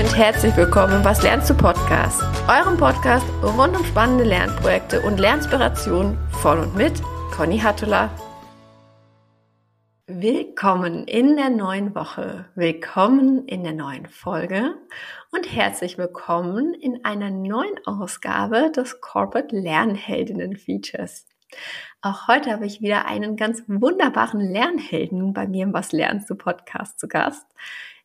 [0.00, 5.20] und herzlich willkommen im Was lernst du Podcast, eurem Podcast rund um spannende Lernprojekte und
[5.20, 7.02] Lernspirationen von und mit
[7.36, 8.08] Conny Hattula.
[10.06, 14.74] Willkommen in der neuen Woche, willkommen in der neuen Folge
[15.32, 21.26] und herzlich willkommen in einer neuen Ausgabe des Corporate Lernheldinnen Features.
[22.00, 26.36] Auch heute habe ich wieder einen ganz wunderbaren Lernhelden bei mir im Was lernst du
[26.36, 27.44] Podcast zu Gast.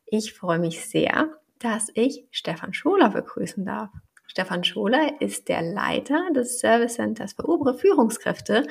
[0.05, 3.89] Ich freue mich sehr, dass ich Stefan Scholer begrüßen darf.
[4.27, 8.67] Stefan Scholer ist der Leiter des Service Centers für obere Führungskräfte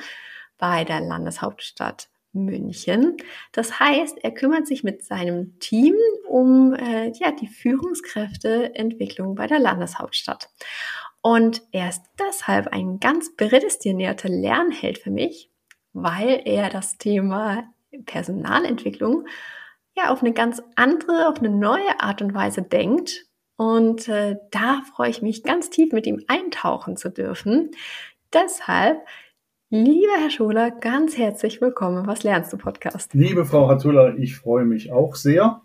[0.57, 3.17] bei der Landeshauptstadt München.
[3.51, 5.95] Das heißt, er kümmert sich mit seinem Team
[6.27, 10.49] um äh, ja, die Führungskräfteentwicklung bei der Landeshauptstadt.
[11.21, 15.49] Und er ist deshalb ein ganz prädestinierter Lernheld für mich,
[15.93, 17.63] weil er das Thema
[18.05, 19.25] Personalentwicklung
[19.95, 23.25] ja auf eine ganz andere, auf eine neue Art und Weise denkt.
[23.57, 27.71] Und äh, da freue ich mich ganz tief mit ihm eintauchen zu dürfen.
[28.33, 28.99] Deshalb,
[29.69, 32.05] lieber Herr Schuler, ganz herzlich willkommen.
[32.05, 33.13] Was lernst du Podcast?
[33.13, 35.61] Liebe Frau Hatula, ich freue mich auch sehr.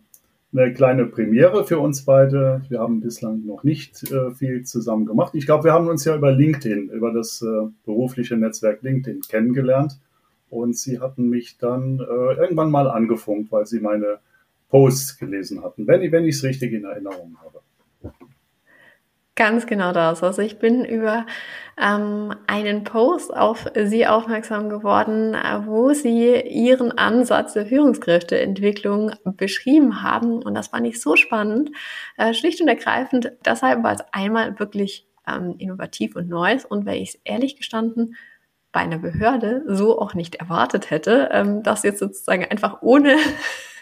[0.52, 2.62] Eine kleine Premiere für uns beide.
[2.68, 5.34] Wir haben bislang noch nicht äh, viel zusammen gemacht.
[5.34, 9.98] Ich glaube, wir haben uns ja über LinkedIn, über das äh, berufliche Netzwerk LinkedIn kennengelernt.
[10.50, 14.18] Und sie hatten mich dann äh, irgendwann mal angefunkt, weil sie meine
[14.68, 17.60] Posts gelesen hatten, wenn, wenn ich es richtig in Erinnerung habe.
[19.36, 20.22] Ganz genau das.
[20.22, 21.24] Also ich bin über
[21.80, 30.02] ähm, einen Post auf Sie aufmerksam geworden, äh, wo Sie Ihren Ansatz der Führungskräfteentwicklung beschrieben
[30.02, 30.42] haben.
[30.42, 31.70] Und das fand ich so spannend,
[32.18, 36.84] äh, schlicht und ergreifend deshalb, weil es einmal wirklich ähm, innovativ und neu ist und
[36.84, 38.16] weil ich es ehrlich gestanden
[38.72, 43.16] bei einer Behörde so auch nicht erwartet hätte, ähm, das jetzt sozusagen einfach ohne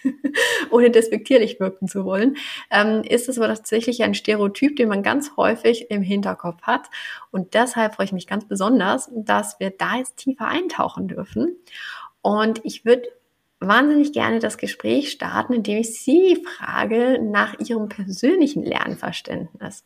[0.70, 2.36] ohne despektierlich wirken zu wollen,
[2.70, 6.88] ähm, ist es aber tatsächlich ein Stereotyp, den man ganz häufig im Hinterkopf hat.
[7.30, 11.56] Und deshalb freue ich mich ganz besonders, dass wir da jetzt tiefer eintauchen dürfen.
[12.22, 13.08] Und ich würde
[13.60, 19.84] wahnsinnig gerne das Gespräch starten, indem ich Sie frage nach Ihrem persönlichen Lernverständnis,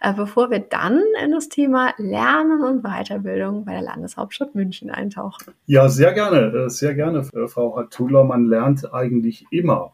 [0.00, 5.54] äh, bevor wir dann in das Thema Lernen und Weiterbildung bei der Landeshauptstadt München eintauchen.
[5.66, 8.24] Ja, sehr gerne, äh, sehr gerne, äh, Frau Hattula.
[8.24, 9.92] Man lernt eigentlich immer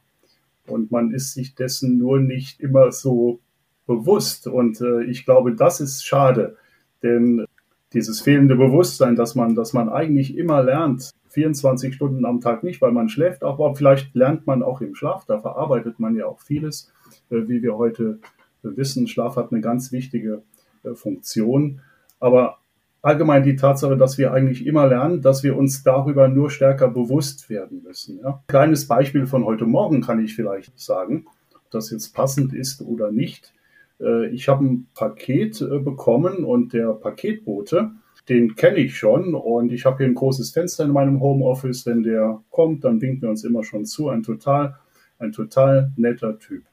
[0.66, 3.40] und man ist sich dessen nur nicht immer so
[3.86, 4.46] bewusst.
[4.46, 6.58] Und ich glaube, das ist schade,
[7.02, 7.46] denn
[7.92, 12.80] dieses fehlende Bewusstsein, dass man, dass man eigentlich immer lernt, 24 Stunden am Tag nicht,
[12.80, 16.40] weil man schläft, aber vielleicht lernt man auch im Schlaf, da verarbeitet man ja auch
[16.40, 16.92] vieles,
[17.30, 18.18] äh, wie wir heute
[18.62, 19.06] wissen.
[19.06, 20.42] Schlaf hat eine ganz wichtige
[20.82, 21.80] äh, Funktion,
[22.18, 22.58] aber
[23.02, 27.48] allgemein die Tatsache, dass wir eigentlich immer lernen, dass wir uns darüber nur stärker bewusst
[27.48, 28.20] werden müssen.
[28.22, 28.42] Ja?
[28.48, 33.12] Kleines Beispiel von heute Morgen kann ich vielleicht sagen, ob das jetzt passend ist oder
[33.12, 33.52] nicht.
[34.00, 37.90] Äh, ich habe ein Paket bekommen und der Paketbote,
[38.28, 41.86] den kenne ich schon und ich habe hier ein großes Fenster in meinem Homeoffice.
[41.86, 44.08] Wenn der kommt, dann winkt er uns immer schon zu.
[44.08, 44.76] Ein total,
[45.18, 46.64] ein total netter Typ.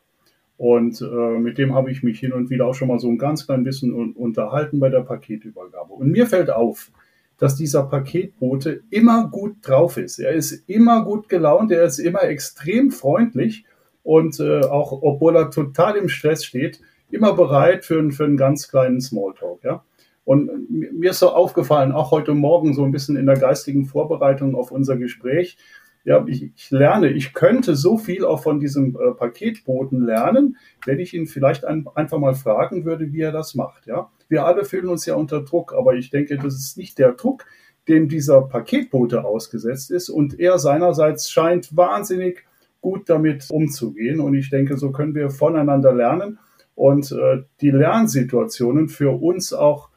[0.57, 3.17] Und äh, mit dem habe ich mich hin und wieder auch schon mal so ein
[3.17, 5.93] ganz klein bisschen unterhalten bei der Paketübergabe.
[5.93, 6.91] Und mir fällt auf,
[7.37, 10.19] dass dieser Paketbote immer gut drauf ist.
[10.19, 13.65] Er ist immer gut gelaunt, er ist immer extrem freundlich
[14.03, 16.79] und äh, auch obwohl er total im Stress steht,
[17.09, 19.63] immer bereit für, für einen ganz kleinen Smalltalk.
[19.63, 19.83] Ja?
[20.23, 24.55] Und mir ist so aufgefallen, auch heute Morgen so ein bisschen in der geistigen Vorbereitung
[24.55, 25.57] auf unser Gespräch,
[26.05, 30.99] ja, ich, ich lerne, ich könnte so viel auch von diesem äh, Paketboten lernen, wenn
[30.99, 33.87] ich ihn vielleicht ein, einfach mal fragen würde, wie er das macht.
[33.87, 37.13] Ja, wir alle fühlen uns ja unter Druck, aber ich denke, das ist nicht der
[37.13, 37.45] Druck,
[37.87, 42.45] dem dieser Paketbote ausgesetzt ist und er seinerseits scheint wahnsinnig
[42.81, 44.19] gut damit umzugehen.
[44.19, 46.37] Und ich denke, so können wir voneinander lernen
[46.75, 49.89] und äh, die Lernsituationen für uns auch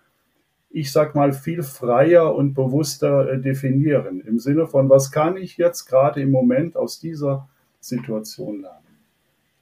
[0.70, 4.20] ich sag mal, viel freier und bewusster äh, definieren.
[4.20, 7.48] Im Sinne von, was kann ich jetzt gerade im Moment aus dieser
[7.80, 8.78] Situation lernen?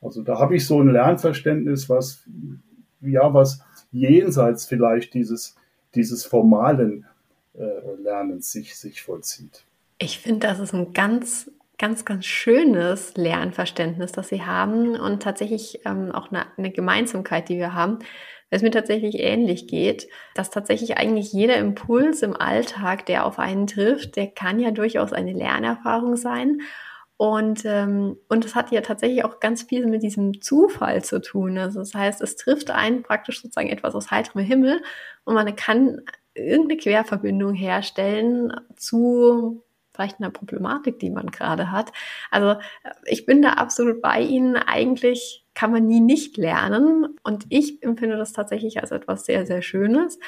[0.00, 2.24] Also da habe ich so ein Lernverständnis, was,
[3.00, 3.60] ja, was
[3.92, 5.56] jenseits vielleicht dieses,
[5.94, 7.06] dieses formalen
[7.54, 9.64] äh, Lernens sich, sich vollzieht.
[9.98, 15.81] Ich finde, das ist ein ganz, ganz, ganz schönes Lernverständnis, das Sie haben und tatsächlich
[15.84, 17.99] ähm, auch eine, eine Gemeinsamkeit, die wir haben
[18.50, 23.67] es mir tatsächlich ähnlich geht, dass tatsächlich eigentlich jeder Impuls im Alltag, der auf einen
[23.67, 26.61] trifft, der kann ja durchaus eine Lernerfahrung sein.
[27.17, 31.56] Und, ähm, und das hat ja tatsächlich auch ganz viel mit diesem Zufall zu tun.
[31.58, 34.82] Also das heißt, es trifft einen praktisch sozusagen etwas aus heiterem Himmel
[35.25, 36.02] und man kann
[36.34, 39.65] irgendeine Querverbindung herstellen zu
[39.96, 41.90] vielleicht einer Problematik, die man gerade hat.
[42.31, 44.56] Also äh, ich bin da absolut bei Ihnen.
[44.56, 47.16] Eigentlich kann man nie nicht lernen.
[47.25, 50.19] Und ich empfinde das tatsächlich als etwas sehr, sehr Schönes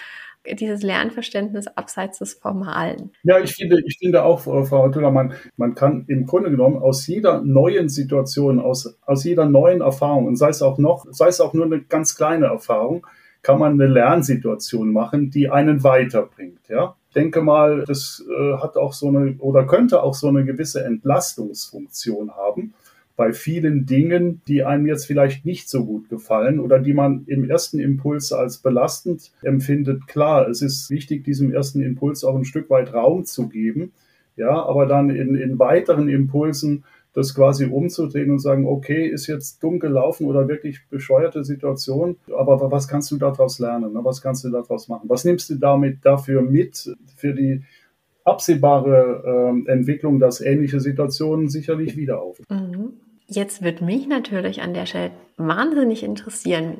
[0.55, 3.12] dieses Lernverständnis abseits des Formalen.
[3.23, 7.06] Ja, ich finde, ich finde auch, Frau Tüller, man, man kann im Grunde genommen aus
[7.06, 11.41] jeder neuen Situation, aus, aus jeder neuen Erfahrung, und sei es auch noch, sei es
[11.41, 13.06] auch nur eine ganz kleine Erfahrung,
[13.49, 16.69] kann man eine Lernsituation machen, die einen weiterbringt.
[16.69, 16.97] Ja?
[17.15, 22.33] Denke mal, das äh, hat auch so eine oder könnte auch so eine gewisse Entlastungsfunktion
[22.33, 22.75] haben
[23.17, 27.49] bei vielen Dingen, die einem jetzt vielleicht nicht so gut gefallen oder die man im
[27.49, 30.06] ersten Impuls als belastend empfindet.
[30.09, 33.93] Klar, es ist wichtig, diesem ersten Impuls auch ein Stück weit Raum zu geben.
[34.37, 36.85] Ja, aber dann in, in weiteren Impulsen
[37.19, 42.70] das quasi umzudrehen und sagen, okay, ist jetzt dumm gelaufen oder wirklich bescheuerte Situation, aber
[42.70, 43.93] was kannst du daraus lernen?
[43.93, 44.05] Ne?
[44.05, 45.09] Was kannst du daraus machen?
[45.09, 47.65] Was nimmst du damit dafür mit für die
[48.23, 52.38] absehbare äh, Entwicklung, dass ähnliche Situationen sicherlich wieder auf?
[52.49, 52.93] Mhm.
[53.26, 56.76] Jetzt wird mich natürlich an der Stelle wahnsinnig interessieren.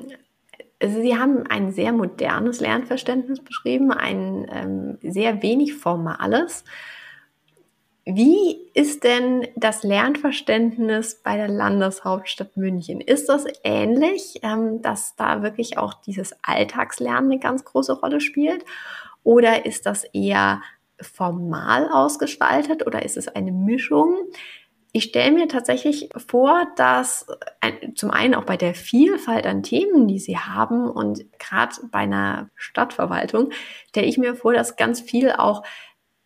[0.81, 6.63] Sie haben ein sehr modernes Lernverständnis beschrieben, ein ähm, sehr wenig formales.
[8.05, 13.01] Wie ist denn das Lernverständnis bei der Landeshauptstadt München?
[13.01, 18.65] Ist das ähnlich, ähm, dass da wirklich auch dieses Alltagslernen eine ganz große Rolle spielt?
[19.23, 20.61] Oder ist das eher
[21.01, 24.15] formal ausgestaltet oder ist es eine Mischung?
[24.91, 27.27] ich stelle mir tatsächlich vor, dass
[27.61, 31.99] ein, zum einen auch bei der Vielfalt an Themen, die sie haben und gerade bei
[31.99, 33.51] einer Stadtverwaltung,
[33.89, 35.63] stelle ich mir vor, dass ganz viel auch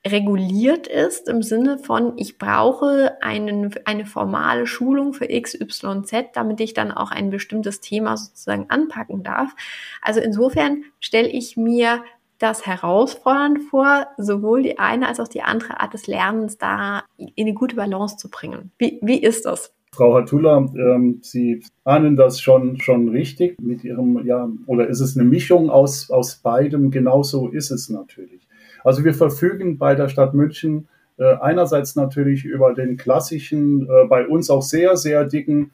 [0.06, 6.74] reguliert ist im Sinne von, ich brauche einen, eine formale Schulung für XYZ, damit ich
[6.74, 9.56] dann auch ein bestimmtes Thema sozusagen anpacken darf.
[10.02, 12.04] Also insofern stelle ich mir
[12.40, 17.32] das herausfordernd vor, sowohl die eine als auch die andere Art des Lernens da in
[17.38, 18.72] eine gute Balance zu bringen.
[18.78, 19.74] Wie, wie ist das?
[19.94, 25.16] Frau Hatula, ähm, Sie ahnen das schon, schon richtig mit Ihrem, ja, oder ist es
[25.16, 26.90] eine Mischung aus, aus beidem?
[26.90, 28.43] Genauso ist es natürlich.
[28.84, 30.88] Also wir verfügen bei der Stadt München
[31.18, 35.72] äh, einerseits natürlich über den klassischen, äh, bei uns auch sehr, sehr dicken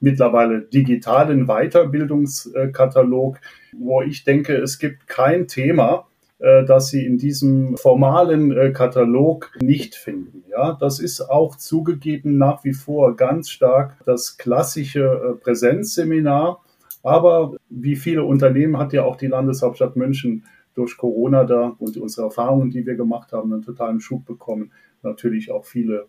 [0.00, 3.38] mittlerweile digitalen Weiterbildungskatalog,
[3.78, 6.06] wo ich denke, es gibt kein Thema,
[6.38, 10.44] äh, das Sie in diesem formalen äh, Katalog nicht finden.
[10.50, 16.60] Ja, das ist auch zugegeben nach wie vor ganz stark das klassische äh, Präsenzseminar.
[17.02, 20.44] Aber wie viele Unternehmen hat ja auch die Landeshauptstadt München
[20.80, 24.72] durch Corona da und unsere Erfahrungen, die wir gemacht haben, einen totalen Schub bekommen.
[25.02, 26.06] Natürlich auch viele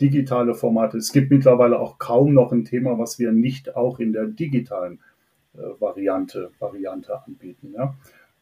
[0.00, 0.98] digitale Formate.
[0.98, 5.00] Es gibt mittlerweile auch kaum noch ein Thema, was wir nicht auch in der digitalen
[5.54, 7.72] äh, Variante, Variante anbieten.
[7.74, 7.94] Ja.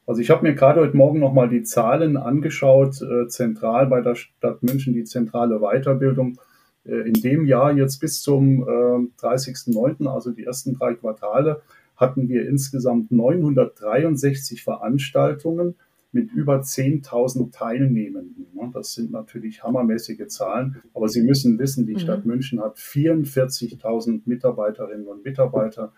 [0.05, 4.17] Also ich habe mir gerade heute Morgen nochmal die Zahlen angeschaut, äh, zentral bei der
[4.17, 6.41] Stadt München, die zentrale Weiterbildung.
[6.85, 11.63] Äh, in dem Jahr jetzt bis zum äh, 30.09., also die ersten drei Quartale,
[11.99, 15.75] hatten wir insgesamt 963 Veranstaltungen
[16.13, 18.47] mit über 10.000 Teilnehmenden.
[18.73, 21.99] Das sind natürlich hammermäßige Zahlen, aber Sie müssen wissen, die mhm.
[21.99, 25.93] Stadt München hat 44.000 Mitarbeiterinnen und Mitarbeiter.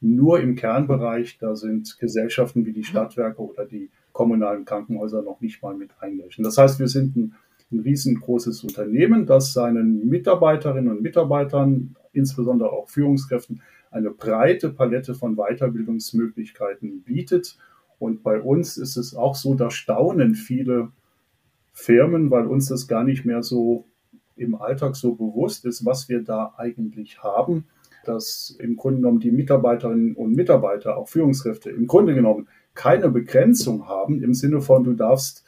[0.00, 5.62] Nur im Kernbereich, da sind Gesellschaften wie die Stadtwerke oder die kommunalen Krankenhäuser noch nicht
[5.62, 6.46] mal mit eingerechnet.
[6.46, 7.34] Das heißt, wir sind ein,
[7.72, 13.62] ein riesengroßes Unternehmen, das seinen Mitarbeiterinnen und Mitarbeitern, insbesondere auch Führungskräften,
[13.94, 17.56] eine breite Palette von Weiterbildungsmöglichkeiten bietet.
[17.98, 20.90] Und bei uns ist es auch so, da staunen viele
[21.72, 23.86] Firmen, weil uns das gar nicht mehr so
[24.36, 27.66] im Alltag so bewusst ist, was wir da eigentlich haben,
[28.04, 33.86] dass im Grunde genommen die Mitarbeiterinnen und Mitarbeiter, auch Führungskräfte, im Grunde genommen keine Begrenzung
[33.86, 35.43] haben im Sinne von, du darfst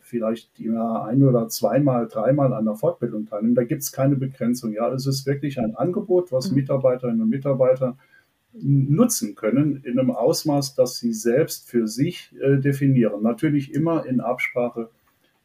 [0.00, 3.54] vielleicht im Jahr ein oder zweimal, dreimal an der Fortbildung teilnehmen.
[3.54, 4.72] Da gibt es keine Begrenzung.
[4.72, 6.56] Ja, es ist wirklich ein Angebot, was mhm.
[6.56, 7.96] Mitarbeiterinnen und Mitarbeiter
[8.52, 13.22] nutzen können in einem Ausmaß, das sie selbst für sich äh, definieren.
[13.22, 14.90] Natürlich immer in Absprache,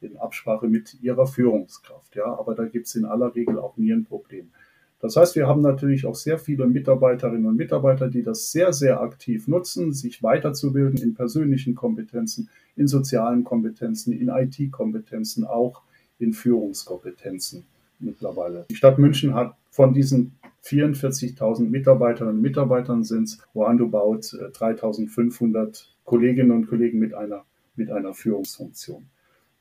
[0.02, 2.16] in Absprache mit ihrer Führungskraft.
[2.16, 4.52] Ja, aber da gibt es in aller Regel auch nie ein Problem.
[5.04, 9.02] Das heißt, wir haben natürlich auch sehr viele Mitarbeiterinnen und Mitarbeiter, die das sehr, sehr
[9.02, 15.82] aktiv nutzen, sich weiterzubilden in persönlichen Kompetenzen, in sozialen Kompetenzen, in IT-Kompetenzen, auch
[16.20, 17.66] in Führungskompetenzen
[18.00, 18.66] mittlerweile.
[18.70, 25.72] Die Stadt München hat von diesen 44.000 Mitarbeiterinnen und Mitarbeitern sind es roundabout 3.500 äh,
[26.06, 27.44] Kolleginnen und Kollegen mit einer,
[27.76, 29.04] mit einer Führungsfunktion.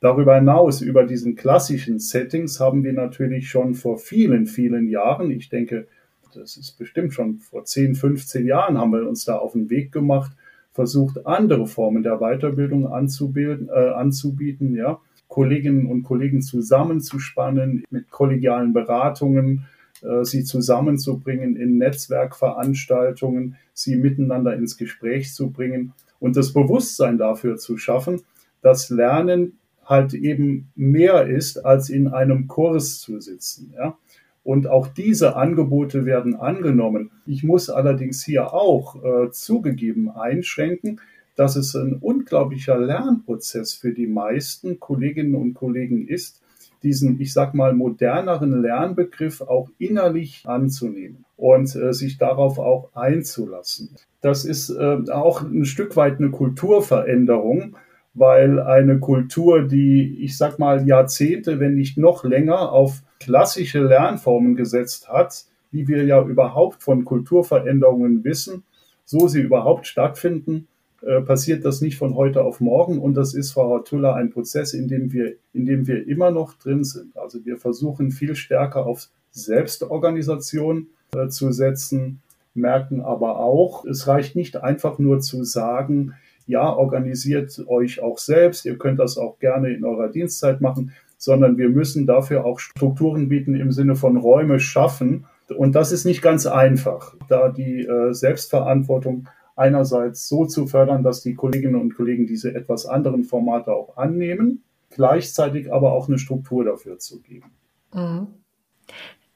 [0.03, 5.49] Darüber hinaus, über diesen klassischen Settings, haben wir natürlich schon vor vielen, vielen Jahren, ich
[5.49, 5.87] denke,
[6.35, 9.93] das ist bestimmt schon vor 10, 15 Jahren, haben wir uns da auf den Weg
[9.93, 10.33] gemacht,
[10.73, 18.73] versucht, andere Formen der Weiterbildung anzubilden, äh, anzubieten, ja, Kolleginnen und Kollegen zusammenzuspannen mit kollegialen
[18.73, 19.69] Beratungen,
[20.03, 27.57] äh, sie zusammenzubringen in Netzwerkveranstaltungen, sie miteinander ins Gespräch zu bringen und das Bewusstsein dafür
[27.57, 28.23] zu schaffen,
[28.63, 33.73] dass Lernen halt eben mehr ist, als in einem Kurs zu sitzen.
[33.77, 33.97] Ja?
[34.45, 37.11] Und auch diese Angebote werden angenommen.
[37.27, 41.01] Ich muss allerdings hier auch äh, zugegeben einschränken,
[41.37, 46.43] dass es ein unglaublicher Lernprozess für die meisten Kolleginnen und Kollegen ist,
[46.83, 53.91] diesen, ich sag mal, moderneren Lernbegriff auch innerlich anzunehmen und äh, sich darauf auch einzulassen.
[54.21, 57.77] Das ist äh, auch ein Stück weit eine Kulturveränderung,
[58.15, 64.55] weil eine Kultur, die, ich sag mal, Jahrzehnte, wenn nicht noch länger auf klassische Lernformen
[64.55, 68.65] gesetzt hat, wie wir ja überhaupt von Kulturveränderungen wissen,
[69.05, 70.69] so sie überhaupt stattfinden,
[71.03, 72.99] äh, passiert das nicht von heute auf morgen.
[72.99, 76.55] Und das ist, Frau Hartüller, ein Prozess, in dem wir, in dem wir immer noch
[76.55, 77.17] drin sind.
[77.17, 82.21] Also wir versuchen viel stärker auf Selbstorganisation äh, zu setzen,
[82.55, 86.15] merken aber auch, es reicht nicht einfach nur zu sagen,
[86.47, 91.57] ja, organisiert euch auch selbst, ihr könnt das auch gerne in eurer Dienstzeit machen, sondern
[91.57, 95.27] wir müssen dafür auch Strukturen bieten im Sinne von Räume schaffen.
[95.57, 101.23] Und das ist nicht ganz einfach, da die äh, Selbstverantwortung einerseits so zu fördern, dass
[101.23, 106.65] die Kolleginnen und Kollegen diese etwas anderen Formate auch annehmen, gleichzeitig aber auch eine Struktur
[106.65, 107.53] dafür zu geben.
[107.95, 108.29] Mhm.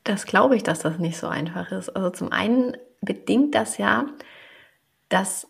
[0.04, 1.90] Das glaube ich, dass das nicht so einfach ist.
[1.90, 4.06] Also zum einen bedingt das ja,
[5.08, 5.48] dass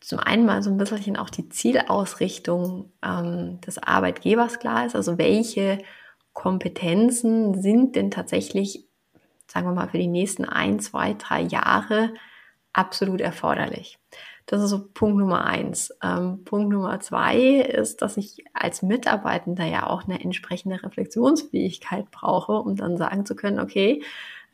[0.00, 4.94] zum einen mal so ein bisschen auch die Zielausrichtung ähm, des Arbeitgebers klar ist.
[4.94, 5.78] Also welche
[6.32, 8.86] Kompetenzen sind denn tatsächlich,
[9.48, 12.14] sagen wir mal, für die nächsten ein, zwei, drei Jahre
[12.72, 13.98] absolut erforderlich.
[14.46, 15.92] Das ist so Punkt Nummer eins.
[16.02, 22.52] Ähm, Punkt Nummer zwei ist, dass ich als Mitarbeitender ja auch eine entsprechende Reflexionsfähigkeit brauche,
[22.52, 24.02] um dann sagen zu können, okay,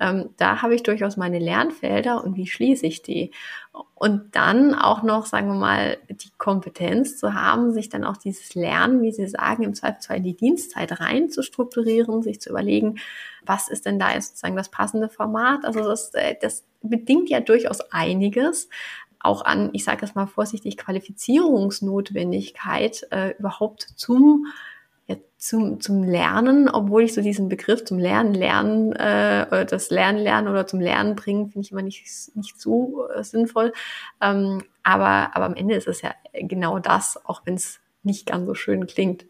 [0.01, 3.31] ähm, da habe ich durchaus meine Lernfelder und wie schließe ich die?
[3.95, 8.55] Und dann auch noch, sagen wir mal, die Kompetenz zu haben, sich dann auch dieses
[8.55, 12.97] Lernen, wie Sie sagen, im Zweifelsfall in die Dienstzeit rein zu strukturieren, sich zu überlegen,
[13.47, 15.65] was ist denn da jetzt sozusagen das passende Format?
[15.65, 18.69] Also das, äh, das bedingt ja durchaus einiges
[19.21, 24.47] auch an, ich sage es mal vorsichtig, Qualifizierungsnotwendigkeit äh, überhaupt zum
[25.45, 30.49] zum, zum Lernen, obwohl ich so diesen Begriff zum Lernen, Lernen, äh, das Lernen, Lernen
[30.49, 32.03] oder zum Lernen bringen, finde ich immer nicht,
[32.35, 33.75] nicht so äh, sinnvoll.
[34.23, 38.47] Ähm, aber, aber am Ende ist es ja genau das, auch wenn es nicht ganz
[38.47, 39.27] so schön klingt.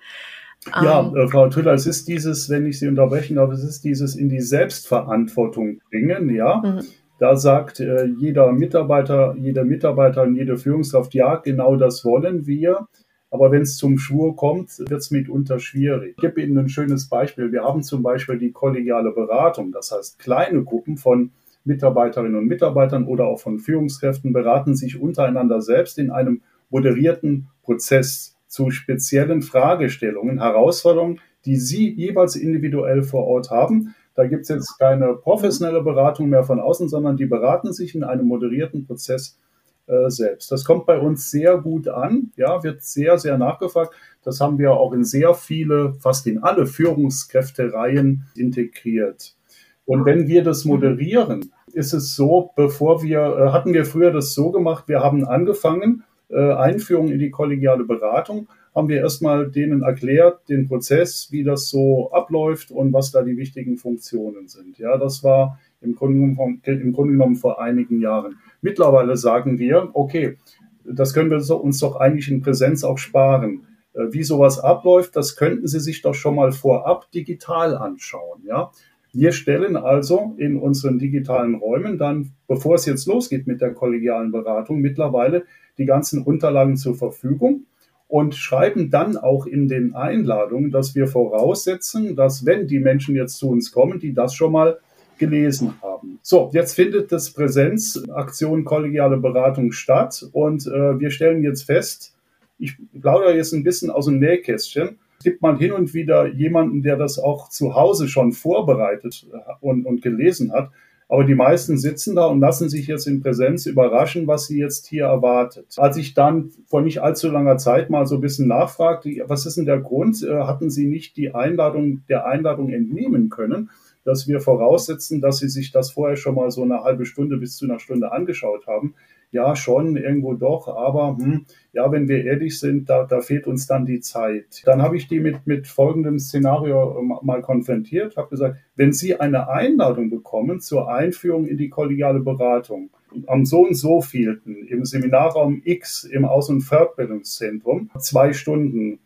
[0.68, 3.82] Ja, ähm, äh, Frau Tüller, es ist dieses, wenn ich Sie unterbrechen darf, es ist
[3.82, 6.62] dieses in die Selbstverantwortung bringen, ja.
[6.64, 6.82] Mhm.
[7.18, 12.86] Da sagt äh, jeder Mitarbeiter, jede Mitarbeiterin, jede Führungskraft, ja, genau das wollen wir.
[13.34, 16.14] Aber wenn es zum Schwur kommt, wird es mitunter schwierig.
[16.16, 17.50] Ich gebe Ihnen ein schönes Beispiel.
[17.50, 19.72] Wir haben zum Beispiel die kollegiale Beratung.
[19.72, 21.32] Das heißt, kleine Gruppen von
[21.64, 28.36] Mitarbeiterinnen und Mitarbeitern oder auch von Führungskräften beraten sich untereinander selbst in einem moderierten Prozess
[28.46, 33.96] zu speziellen Fragestellungen, Herausforderungen, die Sie jeweils individuell vor Ort haben.
[34.14, 38.04] Da gibt es jetzt keine professionelle Beratung mehr von außen, sondern die beraten sich in
[38.04, 39.40] einem moderierten Prozess
[39.86, 40.50] äh, selbst.
[40.50, 43.92] Das kommt bei uns sehr gut an, ja, wird sehr, sehr nachgefragt.
[44.22, 49.36] Das haben wir auch in sehr viele, fast in alle Führungskräftereihen integriert.
[49.84, 54.32] Und wenn wir das moderieren, ist es so, bevor wir, äh, hatten wir früher das
[54.32, 59.82] so gemacht, wir haben angefangen, äh, Einführung in die kollegiale Beratung, haben wir erstmal denen
[59.82, 64.78] erklärt, den Prozess, wie das so abläuft und was da die wichtigen Funktionen sind.
[64.78, 68.36] Ja, das war im Grunde genommen, im Grunde genommen vor einigen Jahren.
[68.62, 70.38] Mittlerweile sagen wir, okay,
[70.84, 73.66] das können wir uns doch eigentlich in Präsenz auch sparen.
[73.94, 78.42] Äh, wie sowas abläuft, das könnten Sie sich doch schon mal vorab digital anschauen.
[78.46, 78.70] Ja?
[79.12, 84.32] Wir stellen also in unseren digitalen Räumen dann, bevor es jetzt losgeht mit der kollegialen
[84.32, 85.44] Beratung, mittlerweile
[85.78, 87.66] die ganzen Unterlagen zur Verfügung
[88.08, 93.38] und schreiben dann auch in den Einladungen, dass wir voraussetzen, dass wenn die Menschen jetzt
[93.38, 94.78] zu uns kommen, die das schon mal
[95.18, 96.18] gelesen haben.
[96.22, 102.14] So, jetzt findet das Präsenzaktion kollegiale Beratung statt und äh, wir stellen jetzt fest,
[102.58, 106.96] ich plaudere jetzt ein bisschen aus dem Nähkästchen, gibt mal hin und wieder jemanden, der
[106.96, 110.70] das auch zu Hause schon vorbereitet äh, und, und gelesen hat.
[111.08, 114.86] Aber die meisten sitzen da und lassen sich jetzt in Präsenz überraschen, was sie jetzt
[114.86, 115.66] hier erwartet.
[115.76, 119.58] Als ich dann vor nicht allzu langer Zeit mal so ein bisschen nachfragte, was ist
[119.58, 123.70] denn der Grund, äh, hatten sie nicht die Einladung der Einladung entnehmen können?
[124.04, 127.56] Dass wir voraussetzen, dass Sie sich das vorher schon mal so eine halbe Stunde bis
[127.56, 128.94] zu einer Stunde angeschaut haben.
[129.30, 133.66] ja, schon, irgendwo doch, aber hm, ja, wenn wir ehrlich sind, da, da fehlt uns
[133.66, 134.62] dann die Zeit.
[134.64, 139.48] Dann habe ich die mit, mit folgendem Szenario mal konfrontiert, habe gesagt, wenn Sie eine
[139.48, 142.90] Einladung bekommen zur Einführung in die kollegiale Beratung,
[143.26, 148.98] am so und so vielten im Seminarraum X im Aus- und Fortbildungszentrum, zwei Stunden,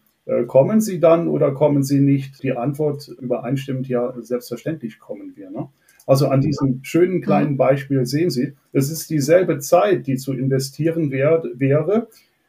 [0.46, 2.42] kommen Sie dann oder kommen Sie nicht?
[2.42, 5.50] Die Antwort übereinstimmt ja, selbstverständlich kommen wir.
[5.50, 5.68] Ne?
[6.06, 11.10] Also an diesem schönen kleinen Beispiel sehen Sie, es ist dieselbe Zeit, die zu investieren
[11.10, 12.08] wär, wäre,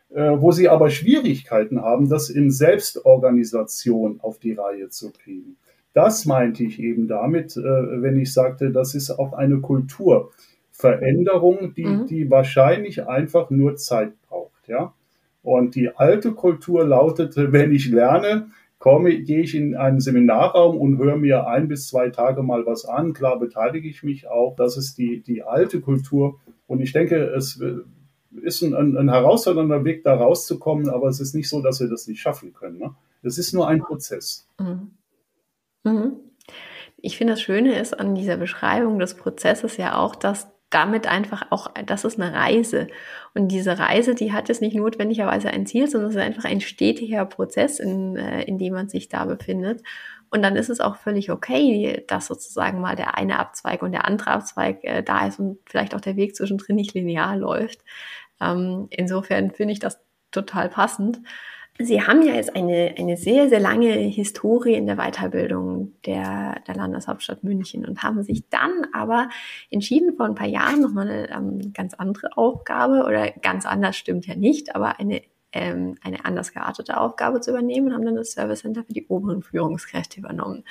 [0.09, 5.57] äh, wo Sie aber Schwierigkeiten haben, das in Selbstorganisation auf die Reihe zu kriegen.
[5.93, 11.85] Das meinte ich eben damit, äh, wenn ich sagte, das ist auch eine Kulturveränderung, die,
[11.85, 12.07] mhm.
[12.07, 14.69] die wahrscheinlich einfach nur Zeit braucht.
[14.69, 14.93] Ja?
[15.49, 20.99] Und die alte Kultur lautete, wenn ich lerne, komme, gehe ich in einen Seminarraum und
[20.99, 23.13] höre mir ein bis zwei Tage mal was an.
[23.13, 24.55] Klar beteilige ich mich auch.
[24.55, 26.39] Das ist die, die alte Kultur.
[26.67, 27.59] Und ich denke, es
[28.43, 32.05] ist ein, ein, herausfordernder Weg, da rauszukommen, aber es ist nicht so, dass wir das
[32.05, 32.77] nicht schaffen können.
[32.77, 32.93] Ne?
[33.23, 34.47] Es ist nur ein Prozess.
[34.59, 34.91] Mhm.
[35.83, 36.11] Mhm.
[36.97, 41.47] Ich finde, das Schöne ist an dieser Beschreibung des Prozesses ja auch, dass damit einfach
[41.49, 42.87] auch, das ist eine Reise.
[43.33, 46.61] Und diese Reise, die hat jetzt nicht notwendigerweise ein Ziel, sondern es ist einfach ein
[46.61, 49.81] stetiger Prozess, in, äh, in dem man sich da befindet.
[50.29, 54.05] Und dann ist es auch völlig okay, dass sozusagen mal der eine Abzweig und der
[54.05, 57.79] andere Abzweig äh, da ist und vielleicht auch der Weg zwischendrin nicht linear läuft.
[58.39, 59.99] Ähm, insofern finde ich das
[60.31, 61.19] total passend.
[61.81, 66.75] Sie haben ja jetzt eine, eine sehr, sehr lange Historie in der Weiterbildung der, der
[66.75, 69.29] Landeshauptstadt München und haben sich dann aber
[69.71, 74.27] entschieden, vor ein paar Jahren nochmal eine ähm, ganz andere Aufgabe oder ganz anders stimmt
[74.27, 75.21] ja nicht, aber eine,
[75.53, 79.07] ähm, eine anders geartete Aufgabe zu übernehmen und haben dann das Service Center für die
[79.07, 80.65] oberen Führungskräfte übernommen.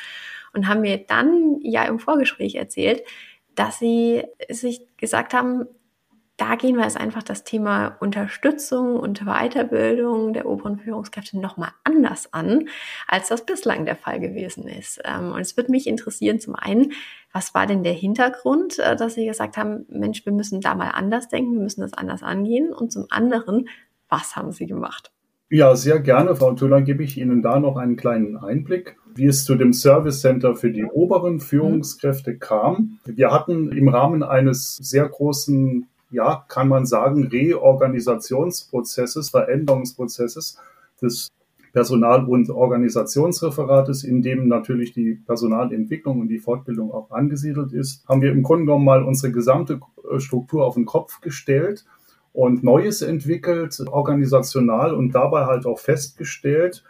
[0.53, 3.03] Und haben mir dann ja im Vorgespräch erzählt,
[3.55, 5.65] dass sie sich gesagt haben,
[6.39, 12.33] da gehen wir jetzt einfach das Thema Unterstützung und Weiterbildung der oberen Führungskräfte nochmal anders
[12.33, 12.69] an,
[13.09, 15.01] als das bislang der Fall gewesen ist.
[15.05, 16.93] Ähm, und es würde mich interessieren, zum einen,
[17.33, 20.91] was war denn der Hintergrund, äh, dass Sie gesagt haben, Mensch, wir müssen da mal
[20.91, 22.73] anders denken, wir müssen das anders angehen.
[22.73, 23.69] Und zum anderen,
[24.09, 25.11] was haben Sie gemacht?
[25.51, 29.45] Ja, sehr gerne, Frau Tuller, gebe ich Ihnen da noch einen kleinen Einblick, wie es
[29.45, 33.01] zu dem Service Center für die oberen Führungskräfte kam.
[33.07, 40.59] Wir hatten im Rahmen eines sehr großen ja, kann man sagen, Reorganisationsprozesses, Veränderungsprozesses
[41.01, 41.29] des
[41.73, 48.23] Personal- und Organisationsreferates, in dem natürlich die Personalentwicklung und die Fortbildung auch angesiedelt ist, haben
[48.23, 51.85] wir im Grunde genommen mal unsere gesamte äh, Struktur auf den Kopf gestellt
[52.33, 56.85] und Neues entwickelt, organisational und dabei halt auch festgestellt,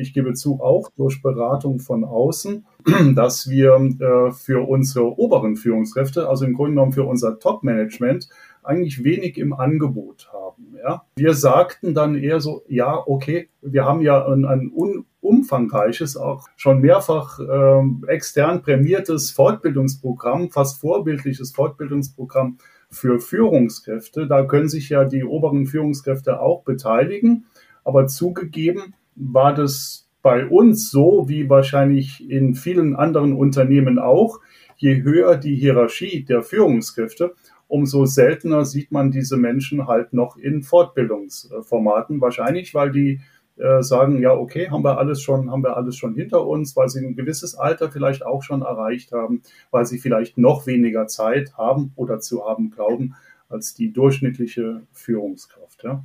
[0.00, 2.66] ich gebe zu, auch durch Beratung von außen,
[3.14, 8.28] dass wir äh, für unsere oberen Führungskräfte, also im Grunde genommen für unser Top-Management,
[8.62, 10.76] eigentlich wenig im Angebot haben.
[10.76, 11.04] Ja?
[11.16, 14.72] Wir sagten dann eher so, ja, okay, wir haben ja ein, ein
[15.20, 22.58] umfangreiches, auch schon mehrfach ähm, extern prämiertes Fortbildungsprogramm, fast vorbildliches Fortbildungsprogramm
[22.90, 24.26] für Führungskräfte.
[24.26, 27.46] Da können sich ja die oberen Führungskräfte auch beteiligen.
[27.84, 34.40] Aber zugegeben, war das bei uns so, wie wahrscheinlich in vielen anderen Unternehmen auch.
[34.76, 37.34] Je höher die Hierarchie der Führungskräfte,
[37.68, 42.20] umso seltener sieht man diese Menschen halt noch in Fortbildungsformaten.
[42.20, 43.20] Wahrscheinlich, weil die
[43.56, 46.88] äh, sagen, ja, okay, haben wir alles schon, haben wir alles schon hinter uns, weil
[46.88, 51.56] sie ein gewisses Alter vielleicht auch schon erreicht haben, weil sie vielleicht noch weniger Zeit
[51.56, 53.14] haben oder zu haben glauben
[53.48, 55.84] als die durchschnittliche Führungskraft.
[55.84, 56.04] Ja.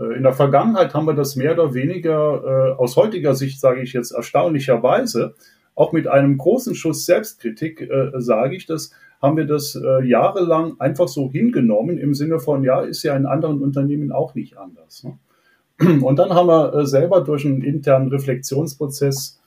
[0.00, 3.82] Äh, in der Vergangenheit haben wir das mehr oder weniger äh, aus heutiger Sicht, sage
[3.82, 5.34] ich jetzt erstaunlicherweise,
[5.74, 11.06] auch mit einem großen Schuss Selbstkritik, äh, sage ich das, haben wir das jahrelang einfach
[11.06, 15.04] so hingenommen im Sinne von, ja, ist ja in anderen Unternehmen auch nicht anders.
[15.04, 16.00] Ne?
[16.02, 19.38] Und dann haben wir selber durch einen internen Reflexionsprozess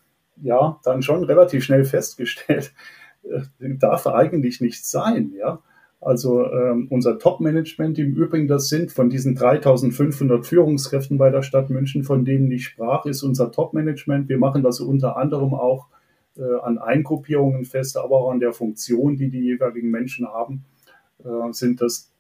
[0.44, 2.72] ja dann schon relativ schnell festgestellt,
[3.60, 5.60] darf eigentlich nicht sein, ja.
[6.06, 11.70] Also ähm, unser Top-Management im Übrigen, das sind von diesen 3500 Führungskräften bei der Stadt
[11.70, 14.30] München, von denen ich sprach, ist unser Top-Management.
[14.30, 15.88] Wir machen das unter anderem auch
[16.38, 20.66] äh, an Eingruppierungen fest, aber auch an der Funktion, die die jeweiligen Menschen haben,
[21.24, 22.12] äh, sind das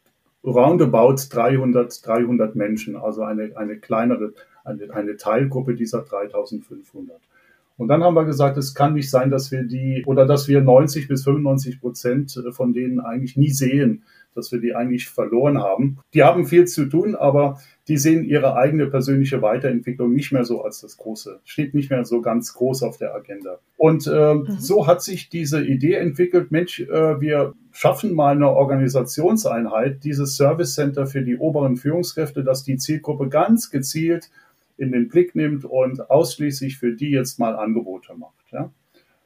[0.43, 7.17] roundabout 300, 300 Menschen, also eine, eine kleinere, eine, eine Teilgruppe dieser 3500.
[7.77, 10.61] Und dann haben wir gesagt, es kann nicht sein, dass wir die oder dass wir
[10.61, 14.03] 90 bis 95 Prozent von denen eigentlich nie sehen,
[14.35, 15.99] dass wir die eigentlich verloren haben.
[16.13, 20.63] Die haben viel zu tun, aber die sehen ihre eigene persönliche Weiterentwicklung nicht mehr so
[20.63, 23.59] als das Große, steht nicht mehr so ganz groß auf der Agenda.
[23.77, 24.57] Und äh, mhm.
[24.57, 30.75] so hat sich diese Idee entwickelt, Mensch, äh, wir schaffen mal eine Organisationseinheit, dieses Service
[30.75, 34.29] Center für die oberen Führungskräfte, dass die Zielgruppe ganz gezielt
[34.77, 38.51] in den Blick nimmt und ausschließlich für die jetzt mal Angebote macht.
[38.51, 38.71] Ja,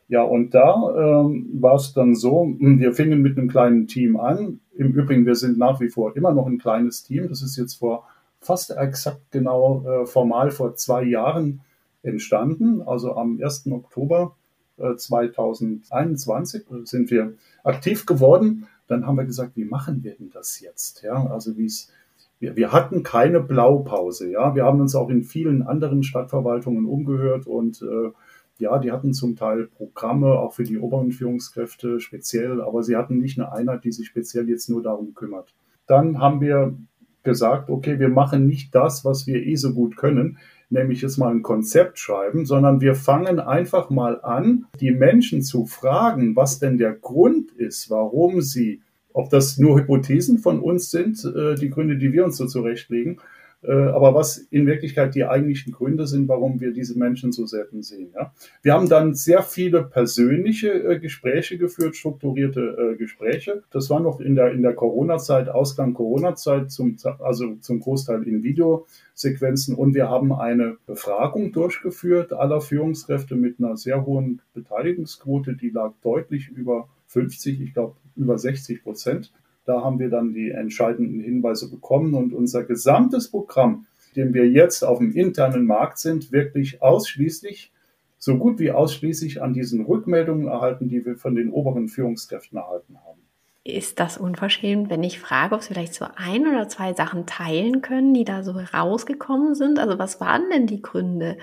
[0.07, 4.59] ja und da ähm, war es dann so, wir fingen mit einem kleinen Team an.
[4.75, 7.27] Im Übrigen, wir sind nach wie vor immer noch ein kleines Team.
[7.29, 8.07] Das ist jetzt vor
[8.39, 11.61] fast exakt genau äh, formal vor zwei Jahren
[12.03, 12.81] entstanden.
[12.81, 13.67] Also am 1.
[13.71, 14.35] Oktober
[14.77, 17.33] äh, 2021 sind wir
[17.63, 18.67] aktiv geworden.
[18.87, 21.03] Dann haben wir gesagt, wie machen wir denn das jetzt?
[21.03, 21.91] Ja, also wie es
[22.39, 24.31] wir, wir hatten keine Blaupause.
[24.31, 28.11] Ja, wir haben uns auch in vielen anderen Stadtverwaltungen umgehört und äh,
[28.59, 33.19] ja, die hatten zum Teil Programme auch für die oberen Führungskräfte speziell, aber sie hatten
[33.19, 35.53] nicht eine Einheit, die sich speziell jetzt nur darum kümmert.
[35.85, 36.75] Dann haben wir
[37.23, 40.37] gesagt, okay, wir machen nicht das, was wir eh so gut können,
[40.69, 45.65] nämlich jetzt mal ein Konzept schreiben, sondern wir fangen einfach mal an, die Menschen zu
[45.65, 48.81] fragen, was denn der Grund ist, warum sie
[49.17, 53.19] ob das nur Hypothesen von uns sind, äh, die Gründe, die wir uns so zurechtlegen,
[53.63, 57.81] äh, aber was in Wirklichkeit die eigentlichen Gründe sind, warum wir diese Menschen so selten
[57.81, 58.11] sehen.
[58.13, 58.31] Ja?
[58.61, 63.63] Wir haben dann sehr viele persönliche äh, Gespräche geführt, strukturierte Gespräche.
[63.71, 68.43] Das war noch in der, in der Corona-Zeit, Ausgang Corona-Zeit, zum, also zum Großteil in
[68.43, 69.73] Videosequenzen.
[69.73, 75.93] Und wir haben eine Befragung durchgeführt aller Führungskräfte mit einer sehr hohen Beteiligungsquote, die lag
[76.03, 79.31] deutlich über 50, ich glaube über 60 Prozent.
[79.65, 84.83] Da haben wir dann die entscheidenden Hinweise bekommen und unser gesamtes Programm, dem wir jetzt
[84.83, 87.71] auf dem internen Markt sind, wirklich ausschließlich,
[88.17, 92.97] so gut wie ausschließlich an diesen Rückmeldungen erhalten, die wir von den oberen Führungskräften erhalten
[93.05, 93.21] haben.
[93.63, 97.81] Ist das unverschämt, wenn ich frage, ob Sie vielleicht so ein oder zwei Sachen teilen
[97.81, 99.77] können, die da so rausgekommen sind?
[99.77, 101.37] Also was waren denn die Gründe,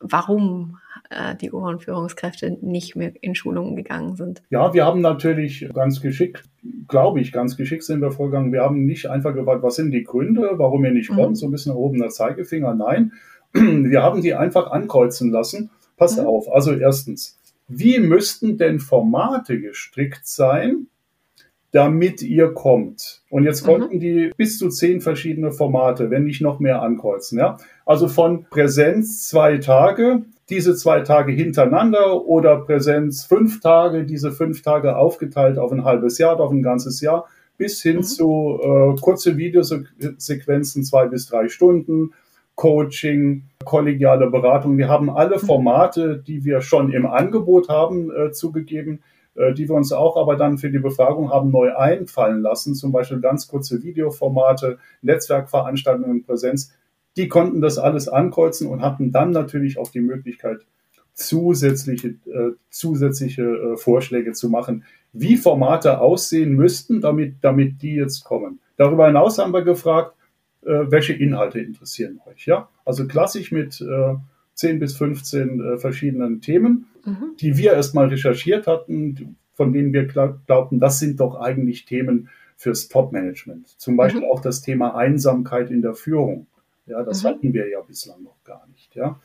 [0.00, 0.78] warum
[1.10, 4.42] äh, die oberen Führungskräfte nicht mehr in Schulungen gegangen sind?
[4.50, 6.44] Ja, wir haben natürlich ganz geschickt,
[6.88, 8.52] glaube ich, ganz geschickt sind wir vorgegangen.
[8.52, 11.16] Wir haben nicht einfach gefragt, was sind die Gründe, warum ihr nicht mhm.
[11.16, 12.74] kommt, so ein bisschen erhobener Zeigefinger.
[12.74, 13.12] Nein,
[13.52, 15.70] wir haben die einfach ankreuzen lassen.
[15.96, 16.26] Pass mhm.
[16.26, 20.88] auf, also erstens, wie müssten denn Formate gestrickt sein,
[21.76, 23.20] damit ihr kommt.
[23.28, 23.66] Und jetzt mhm.
[23.66, 24.00] konnten mhm.
[24.00, 27.38] die bis zu zehn verschiedene Formate, wenn nicht noch mehr ankreuzen.
[27.38, 27.58] Ja?
[27.84, 34.62] Also von Präsenz zwei Tage, diese zwei Tage hintereinander oder Präsenz fünf Tage, diese fünf
[34.62, 37.26] Tage aufgeteilt auf ein halbes Jahr, auf ein ganzes Jahr,
[37.58, 38.02] bis hin mhm.
[38.04, 42.14] zu äh, kurze Videosequenzen, zwei bis drei Stunden,
[42.54, 44.78] Coaching, kollegiale Beratung.
[44.78, 45.46] Wir haben alle mhm.
[45.46, 49.02] Formate, die wir schon im Angebot haben, äh, zugegeben
[49.54, 53.20] die wir uns auch aber dann für die Befragung haben neu einfallen lassen, zum Beispiel
[53.20, 56.72] ganz kurze Videoformate, Netzwerkveranstaltungen in Präsenz.
[57.16, 60.66] Die konnten das alles ankreuzen und hatten dann natürlich auch die Möglichkeit,
[61.16, 68.24] zusätzliche, äh, zusätzliche äh, Vorschläge zu machen, wie Formate aussehen müssten, damit, damit die jetzt
[68.24, 68.60] kommen.
[68.76, 70.14] Darüber hinaus haben wir gefragt,
[70.62, 72.46] äh, welche Inhalte interessieren euch.
[72.46, 72.68] Ja?
[72.84, 74.14] Also klassisch mit äh,
[74.56, 77.36] 10 bis 15 äh, verschiedenen Themen, mhm.
[77.38, 82.88] die wir erstmal recherchiert hatten, von denen wir glaubten, das sind doch eigentlich Themen fürs
[82.88, 83.68] Top-Management.
[83.78, 84.28] Zum Beispiel mhm.
[84.30, 86.46] auch das Thema Einsamkeit in der Führung.
[86.86, 87.28] Ja, das mhm.
[87.28, 88.94] hatten wir ja bislang noch gar nicht.
[88.94, 89.20] Ja.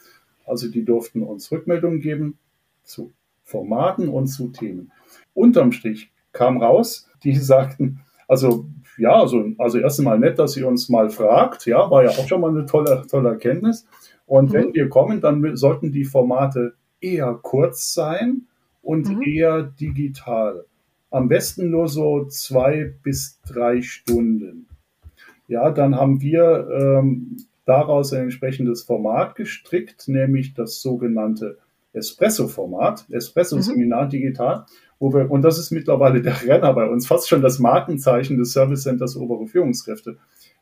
[0.45, 2.37] Also die durften uns Rückmeldungen geben
[2.83, 3.11] zu
[3.43, 4.91] Formaten und zu Themen.
[5.33, 8.65] Unterm Strich kam raus, die sagten, also
[8.97, 12.27] ja, also, also erst einmal nett, dass ihr uns mal fragt, ja, war ja auch
[12.27, 13.87] schon mal eine tolle, tolle Erkenntnis.
[14.31, 14.53] Und mhm.
[14.53, 18.43] wenn wir kommen, dann sollten die Formate eher kurz sein
[18.81, 19.23] und mhm.
[19.23, 20.63] eher digital.
[21.09, 24.67] Am besten nur so zwei bis drei Stunden.
[25.49, 31.57] Ja, dann haben wir ähm, daraus ein entsprechendes Format gestrickt, nämlich das sogenannte
[31.91, 34.09] Espresso-Format, Espresso-Seminar mhm.
[34.11, 34.65] digital,
[34.97, 38.53] wo wir, und das ist mittlerweile der Renner bei uns, fast schon das Markenzeichen des
[38.53, 40.15] Service Centers obere Führungskräfte.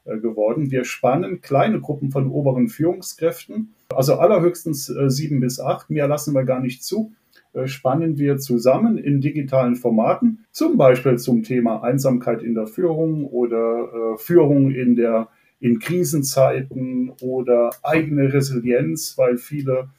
[0.05, 0.71] Äh, geworden.
[0.71, 6.33] Wir spannen kleine Gruppen von oberen Führungskräften, also allerhöchstens äh, sieben bis acht, mehr lassen
[6.33, 7.11] wir gar nicht zu,
[7.53, 13.25] äh, spannen wir zusammen in digitalen Formaten, zum Beispiel zum Thema Einsamkeit in der Führung
[13.25, 15.27] oder Führung in der
[15.59, 19.89] in Krisenzeiten oder eigene Resilienz, weil viele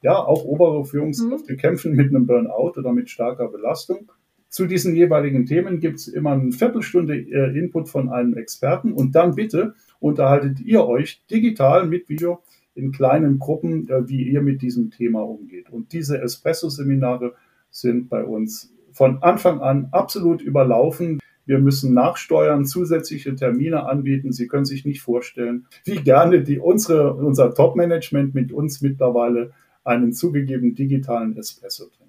[0.00, 1.56] ja auch obere Führungskräfte mhm.
[1.56, 4.10] kämpfen mit einem Burnout oder mit starker Belastung.
[4.54, 9.34] Zu diesen jeweiligen Themen gibt es immer eine Viertelstunde Input von einem Experten und dann
[9.34, 12.40] bitte unterhaltet ihr euch digital mit Video
[12.76, 15.70] in kleinen Gruppen, äh, wie ihr mit diesem Thema umgeht.
[15.70, 17.34] Und diese Espresso-Seminare
[17.72, 21.18] sind bei uns von Anfang an absolut überlaufen.
[21.46, 24.30] Wir müssen nachsteuern, zusätzliche Termine anbieten.
[24.30, 29.50] Sie können sich nicht vorstellen, wie gerne die, unsere, unser Top-Management mit uns mittlerweile
[29.82, 32.03] einen zugegeben digitalen Espresso trinkt.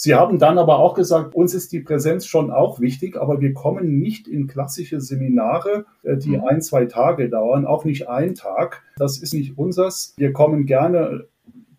[0.00, 3.52] Sie haben dann aber auch gesagt, uns ist die Präsenz schon auch wichtig, aber wir
[3.52, 6.44] kommen nicht in klassische Seminare, äh, die mhm.
[6.44, 8.84] ein, zwei Tage dauern, auch nicht ein Tag.
[8.96, 10.14] Das ist nicht unseres.
[10.16, 11.26] Wir kommen gerne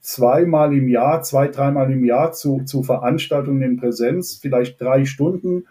[0.02, 5.64] zweimal im Jahr, zwei, dreimal im Jahr zu, zu Veranstaltungen in Präsenz, vielleicht drei Stunden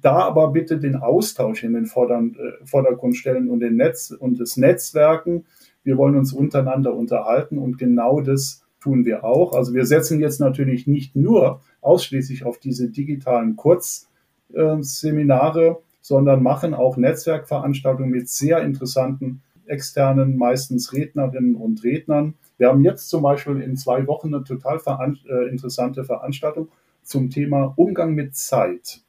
[0.00, 4.56] da aber bitte den Austausch in den äh, Vordergrund stellen und, den Netz, und das
[4.56, 5.46] Netzwerken.
[5.82, 9.54] Wir wollen uns untereinander unterhalten und genau das tun wir auch.
[9.54, 16.96] Also wir setzen jetzt natürlich nicht nur ausschließlich auf diese digitalen Kurzseminare, sondern machen auch
[16.96, 22.34] Netzwerkveranstaltungen mit sehr interessanten externen, meistens Rednerinnen und Rednern.
[22.56, 24.80] Wir haben jetzt zum Beispiel in zwei Wochen eine total
[25.28, 26.68] äh, interessante Veranstaltung
[27.02, 29.00] zum Thema Umgang mit Zeit.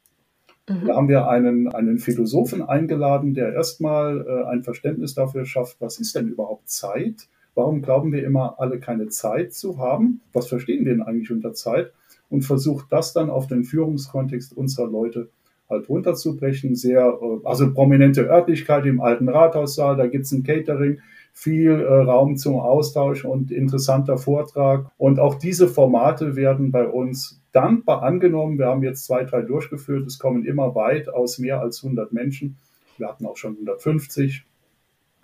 [0.68, 0.88] Mhm.
[0.88, 6.00] Da haben wir einen, einen Philosophen eingeladen, der erstmal äh, ein Verständnis dafür schafft, was
[6.00, 7.28] ist denn überhaupt Zeit?
[7.56, 10.22] Warum glauben wir immer, alle keine Zeit zu haben?
[10.34, 11.92] Was verstehen wir denn eigentlich unter Zeit?
[12.30, 15.30] Und versucht das dann auf den Führungskontext unserer Leute
[15.70, 16.76] halt runterzubrechen.
[16.76, 21.00] Sehr, äh, also prominente Örtlichkeit im alten Rathaussaal, da gibt's ein Catering,
[21.34, 24.92] viel äh, Raum zum Austausch und interessanter Vortrag.
[24.98, 28.58] Und auch diese Formate werden bei uns dankbar angenommen.
[28.58, 30.06] Wir haben jetzt zwei, drei durchgeführt.
[30.08, 32.58] Es kommen immer weit aus mehr als 100 Menschen.
[32.98, 34.44] Wir hatten auch schon 150.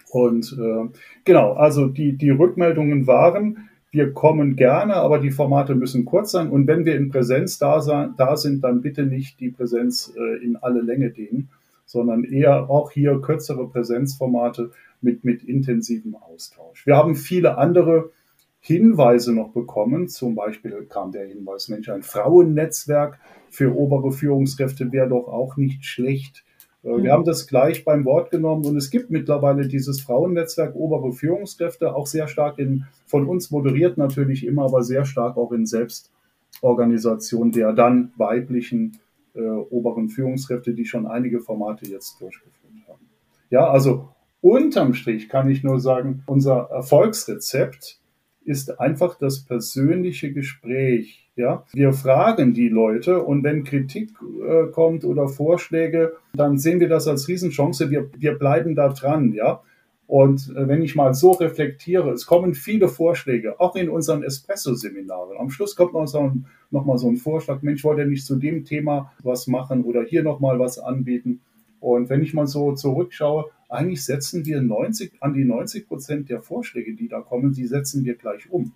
[0.09, 0.89] Und äh,
[1.23, 6.49] genau, also die, die Rückmeldungen waren, wir kommen gerne, aber die Formate müssen kurz sein.
[6.49, 10.43] Und wenn wir in Präsenz da, sein, da sind, dann bitte nicht die Präsenz äh,
[10.43, 11.49] in alle Länge dehnen,
[11.85, 16.85] sondern eher auch hier kürzere Präsenzformate mit, mit intensivem Austausch.
[16.85, 18.11] Wir haben viele andere
[18.59, 20.07] Hinweise noch bekommen.
[20.07, 25.85] Zum Beispiel kam der Hinweis, Mensch, ein Frauennetzwerk für obere Führungskräfte wäre doch auch nicht
[25.85, 26.44] schlecht.
[26.85, 31.11] Äh, wir haben das gleich beim Wort genommen und es gibt mittlerweile dieses Frauennetzwerk obere
[31.11, 35.65] Führungskräfte, auch sehr stark in, von uns moderiert natürlich immer, aber sehr stark auch in
[35.65, 38.99] Selbstorganisation der dann weiblichen
[39.33, 43.09] äh, oberen Führungskräfte, die schon einige Formate jetzt durchgeführt haben.
[43.49, 44.09] Ja, also
[44.41, 47.99] unterm Strich kann ich nur sagen, unser Erfolgsrezept
[48.43, 51.24] ist einfach das persönliche Gespräch.
[51.37, 54.11] Ja, wir fragen die Leute und wenn Kritik
[54.47, 57.91] äh, kommt oder Vorschläge, dann sehen wir das als Riesenchance.
[57.91, 59.33] Wir, wir bleiben da dran.
[59.33, 59.61] Ja,
[60.07, 65.37] und äh, wenn ich mal so reflektiere, es kommen viele Vorschläge, auch in unseren Espresso-Seminaren.
[65.37, 68.25] Am Schluss kommt noch, so ein, noch mal so ein Vorschlag, Mensch, wollt ihr nicht
[68.25, 71.41] zu dem Thema was machen oder hier noch mal was anbieten?
[71.79, 76.41] Und wenn ich mal so zurückschaue, eigentlich setzen wir 90, an die 90 Prozent der
[76.41, 78.73] Vorschläge, die da kommen, die setzen wir gleich um.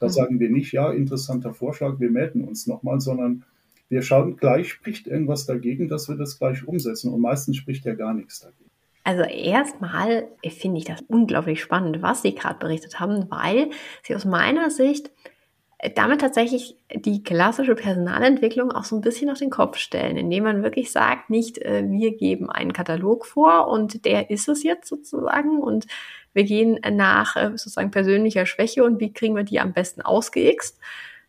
[0.00, 0.10] Da mhm.
[0.10, 3.44] sagen wir nicht, ja, interessanter Vorschlag, wir melden uns nochmal, sondern
[3.88, 7.12] wir schauen gleich, spricht irgendwas dagegen, dass wir das gleich umsetzen.
[7.12, 8.70] Und meistens spricht ja gar nichts dagegen.
[9.04, 13.70] Also erstmal finde ich das unglaublich spannend, was Sie gerade berichtet haben, weil
[14.02, 15.10] Sie aus meiner Sicht
[15.94, 20.62] damit tatsächlich die klassische Personalentwicklung auch so ein bisschen auf den Kopf stellen, indem man
[20.62, 25.58] wirklich sagt, nicht äh, wir geben einen Katalog vor und der ist es jetzt sozusagen
[25.58, 25.86] und
[26.32, 30.78] wir gehen nach äh, sozusagen persönlicher Schwäche und wie kriegen wir die am besten ausgeixt,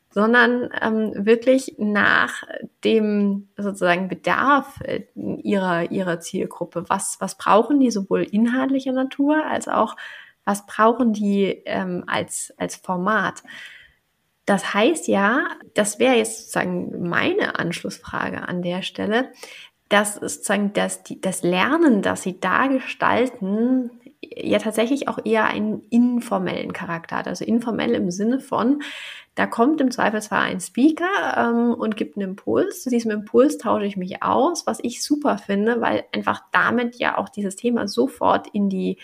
[0.10, 2.44] sondern ähm, wirklich nach
[2.84, 6.86] dem sozusagen Bedarf äh, ihrer, ihrer Zielgruppe.
[6.88, 9.96] Was, was brauchen die sowohl inhaltlicher Natur als auch
[10.44, 13.44] was brauchen die ähm, als, als Format?
[14.46, 19.32] Das heißt ja, das wäre jetzt sozusagen meine Anschlussfrage an der Stelle,
[19.88, 26.74] dass sozusagen das, das Lernen, das Sie da gestalten, ja tatsächlich auch eher einen informellen
[26.74, 27.28] Charakter hat.
[27.28, 28.82] Also informell im Sinne von,
[29.36, 32.84] da kommt im Zweifelsfall ein Speaker ähm, und gibt einen Impuls.
[32.84, 37.18] Zu diesem Impuls tausche ich mich aus, was ich super finde, weil einfach damit ja
[37.18, 38.98] auch dieses Thema sofort in die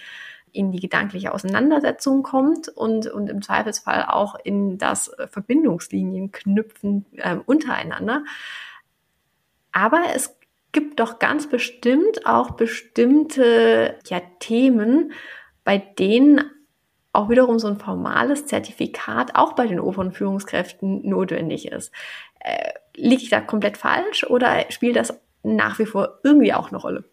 [0.53, 7.05] in die gedankliche Auseinandersetzung kommt und, und im Zweifelsfall auch in das äh, Verbindungslinien knüpfen
[7.17, 8.23] äh, untereinander.
[9.71, 10.36] Aber es
[10.71, 15.11] gibt doch ganz bestimmt auch bestimmte ja, Themen,
[15.63, 16.41] bei denen
[17.13, 21.91] auch wiederum so ein formales Zertifikat auch bei den oberen Führungskräften notwendig ist.
[22.39, 26.77] Äh, liege ich da komplett falsch oder spielt das nach wie vor irgendwie auch eine
[26.77, 27.05] Rolle?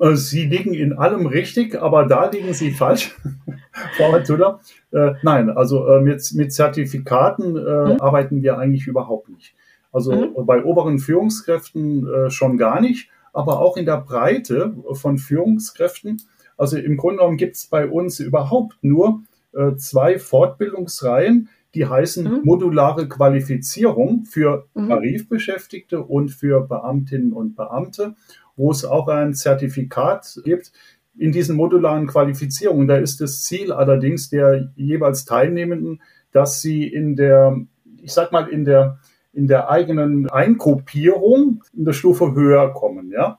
[0.00, 3.16] Äh, Sie liegen in allem richtig, aber da liegen Sie falsch,
[3.96, 4.60] Frau Hatula.
[4.92, 8.00] Äh, nein, also äh, mit, mit Zertifikaten äh, mhm.
[8.00, 9.54] arbeiten wir eigentlich überhaupt nicht.
[9.92, 10.46] Also mhm.
[10.46, 16.22] bei oberen Führungskräften äh, schon gar nicht, aber auch in der Breite von Führungskräften.
[16.56, 19.22] Also im Grunde genommen gibt es bei uns überhaupt nur
[19.52, 22.40] äh, zwei Fortbildungsreihen, die heißen mhm.
[22.44, 24.88] modulare Qualifizierung für mhm.
[24.88, 28.14] Tarifbeschäftigte und für Beamtinnen und Beamte,
[28.56, 30.72] wo es auch ein Zertifikat gibt.
[31.16, 37.16] In diesen modularen Qualifizierungen, da ist das Ziel allerdings der jeweils Teilnehmenden, dass sie in
[37.16, 37.56] der,
[38.02, 38.98] ich sag mal, in der,
[39.32, 43.38] in der eigenen Eingruppierung in der Stufe höher kommen, ja.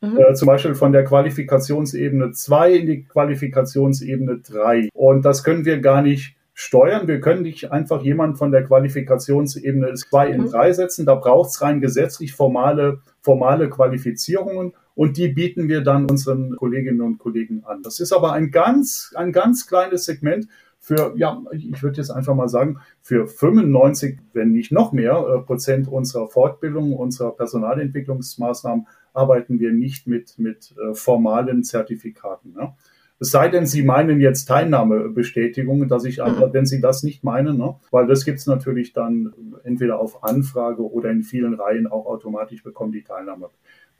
[0.00, 0.18] Mhm.
[0.18, 4.88] Äh, zum Beispiel von der Qualifikationsebene 2 in die Qualifikationsebene 3.
[4.94, 7.08] Und das können wir gar nicht steuern.
[7.08, 10.72] Wir können nicht einfach jemanden von der Qualifikationsebene 2 in 3 mhm.
[10.74, 11.06] setzen.
[11.06, 17.00] Da braucht es rein gesetzlich formale, formale Qualifizierungen und die bieten wir dann unseren Kolleginnen
[17.00, 17.82] und Kollegen an.
[17.82, 20.48] Das ist aber ein ganz, ein ganz kleines Segment
[20.84, 25.40] für, ja, ich würde jetzt einfach mal sagen, für 95, wenn nicht noch mehr äh,
[25.40, 32.54] Prozent unserer Fortbildung, unserer Personalentwicklungsmaßnahmen arbeiten wir nicht mit, mit äh, formalen Zertifikaten.
[32.54, 32.74] Ne?
[33.20, 37.76] Es sei denn, Sie meinen jetzt Teilnahmebestätigungen, dass ich, wenn Sie das nicht meinen, ne?
[37.92, 42.64] weil das gibt es natürlich dann entweder auf Anfrage oder in vielen Reihen auch automatisch
[42.64, 43.04] bekommen die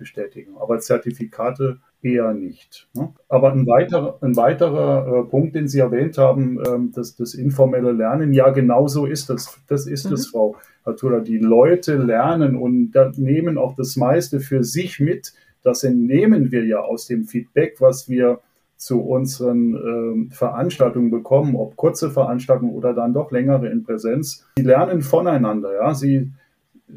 [0.03, 0.59] Teilnahmebestätigung.
[0.61, 2.89] Aber Zertifikate eher nicht.
[2.95, 3.13] Ne?
[3.29, 7.93] Aber ein weiterer, ein weiterer äh, Punkt, den Sie erwähnt haben, ähm, das, das informelle
[7.93, 9.59] Lernen, ja, genau so ist das.
[9.69, 10.15] Das ist mhm.
[10.15, 11.21] es, Frau Hatula.
[11.21, 15.33] Die Leute lernen und nehmen auch das meiste für sich mit.
[15.63, 18.41] Das entnehmen wir ja aus dem Feedback, was wir
[18.77, 24.45] zu unseren äh, Veranstaltungen bekommen, ob kurze Veranstaltungen oder dann doch längere in Präsenz.
[24.59, 25.95] Sie lernen voneinander, ja.
[25.95, 26.33] Sie,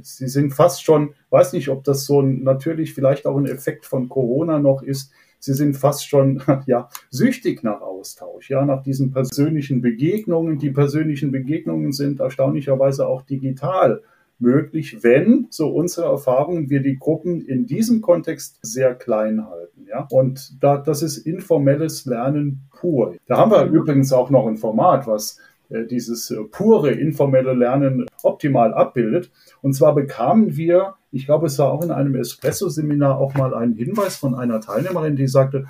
[0.01, 3.85] sie sind fast schon, weiß nicht, ob das so ein, natürlich vielleicht auch ein Effekt
[3.85, 5.11] von Corona noch ist.
[5.39, 10.59] Sie sind fast schon, ja, süchtig nach Austausch, ja, nach diesen persönlichen Begegnungen.
[10.59, 14.01] Die persönlichen Begegnungen sind erstaunlicherweise auch digital
[14.39, 19.85] möglich, wenn, so unsere Erfahrung, wir die Gruppen in diesem Kontext sehr klein halten.
[19.87, 20.07] Ja?
[20.11, 23.15] Und da, das ist informelles Lernen pur.
[23.27, 28.73] Da haben wir übrigens auch noch ein Format, was dieses äh, pure informelle Lernen optimal
[28.73, 29.31] abbildet.
[29.61, 33.73] Und zwar bekamen wir, ich glaube, es war auch in einem Espresso-Seminar auch mal einen
[33.73, 35.65] Hinweis von einer Teilnehmerin, die sagte,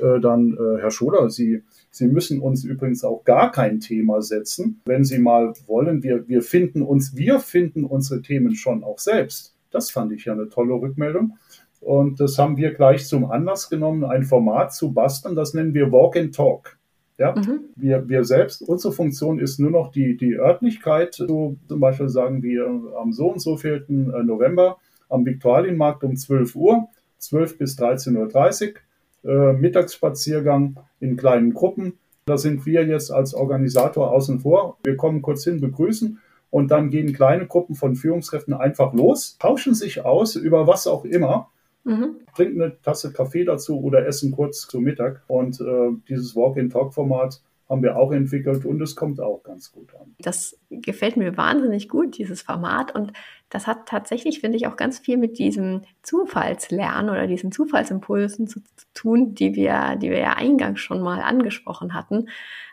[0.00, 4.80] äh, dann, äh, Herr Scholer, Sie, Sie müssen uns übrigens auch gar kein Thema setzen,
[4.86, 6.02] wenn Sie mal wollen.
[6.02, 9.54] Wir, wir finden uns, wir finden unsere Themen schon auch selbst.
[9.70, 11.36] Das fand ich ja eine tolle Rückmeldung.
[11.80, 15.36] Und das haben wir gleich zum Anlass genommen, ein Format zu basteln.
[15.36, 16.78] Das nennen wir Walk and Talk.
[17.16, 17.60] Ja, mhm.
[17.76, 21.14] wir, wir selbst, unsere Funktion ist nur noch die, die Örtlichkeit.
[21.14, 22.66] So, zum Beispiel sagen wir
[23.00, 28.74] am so und so vierten äh, November am Viktualienmarkt um 12 Uhr, 12 bis 13.30
[29.22, 31.94] Uhr äh, Mittagsspaziergang in kleinen Gruppen.
[32.26, 34.78] Da sind wir jetzt als Organisator außen vor.
[34.82, 36.18] Wir kommen kurz hin, begrüßen
[36.50, 41.04] und dann gehen kleine Gruppen von Führungskräften einfach los, tauschen sich aus über was auch
[41.04, 41.50] immer,
[41.84, 42.16] mhm.
[42.34, 45.22] trinken eine Tasse Kaffee dazu oder essen kurz zu Mittag.
[45.28, 50.14] Und äh, dieses Walk-in-Talk-Format haben wir auch entwickelt und es kommt auch ganz gut an.
[50.18, 52.94] Das gefällt mir wahnsinnig gut, dieses Format.
[52.94, 53.12] Und
[53.50, 58.60] das hat tatsächlich, finde ich, auch ganz viel mit diesem Zufallslernen oder diesen Zufallsimpulsen zu,
[58.60, 62.28] zu tun, die wir, die wir ja eingangs schon mal angesprochen hatten.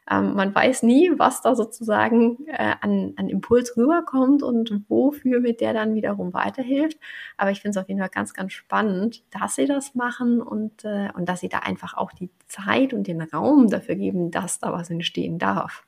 [0.10, 5.62] Ähm, man weiß nie, was da sozusagen äh, an, an Impuls rüberkommt und wofür mit
[5.62, 6.98] der dann wiederum weiterhilft.
[7.38, 10.84] Aber ich finde es auf jeden Fall ganz, ganz spannend, dass sie das machen und,
[10.84, 14.60] äh, und dass sie da einfach auch die Zeit und den Raum dafür geben, dass
[14.60, 15.86] da was entstehen darf.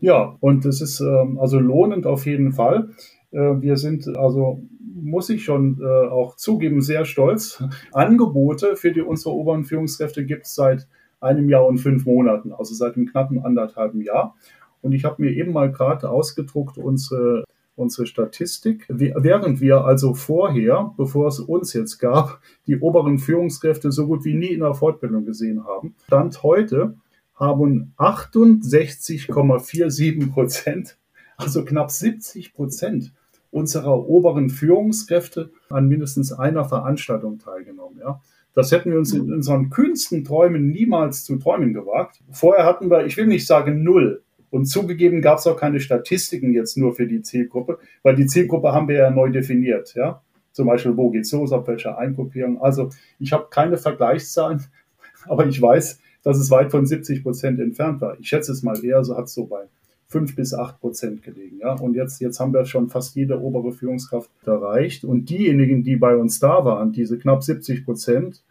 [0.00, 2.90] Ja, und es ist ähm, also lohnend auf jeden Fall.
[3.30, 7.62] Äh, wir sind also, muss ich schon äh, auch zugeben, sehr stolz.
[7.92, 10.86] Angebote für die unsere oberen Führungskräfte gibt es seit
[11.20, 14.36] einem Jahr und fünf Monaten, also seit einem knappen anderthalben Jahr.
[14.80, 17.42] Und ich habe mir eben mal gerade ausgedruckt unsere,
[17.74, 18.86] unsere Statistik.
[18.88, 24.34] Während wir also vorher, bevor es uns jetzt gab, die oberen Führungskräfte so gut wie
[24.34, 26.94] nie in der Fortbildung gesehen haben, Stand heute
[27.34, 30.98] haben 68,47 Prozent,
[31.36, 33.12] also knapp 70 Prozent
[33.50, 37.98] unserer oberen Führungskräfte an mindestens einer Veranstaltung teilgenommen.
[38.00, 38.20] Ja.
[38.54, 42.20] Das hätten wir uns in unseren kühnsten Träumen niemals zu träumen gewagt.
[42.30, 44.22] Vorher hatten wir, ich will nicht sagen null.
[44.50, 48.72] Und zugegeben gab es auch keine Statistiken jetzt nur für die Zielgruppe, weil die Zielgruppe
[48.72, 49.94] haben wir ja neu definiert.
[49.94, 50.22] Ja?
[50.52, 52.60] Zum Beispiel, wo geht's los, auf welcher Eingruppierung.
[52.60, 54.64] Also ich habe keine Vergleichszahlen,
[55.26, 58.18] aber ich weiß, dass es weit von 70 Prozent entfernt war.
[58.18, 59.66] Ich schätze es mal eher, so hat es so bei
[60.08, 61.58] fünf bis acht Prozent gelegen.
[61.60, 61.74] Ja?
[61.74, 65.04] Und jetzt, jetzt haben wir schon fast jede obere Führungskraft erreicht.
[65.04, 68.42] Und diejenigen, die bei uns da waren, diese knapp 70 Prozent,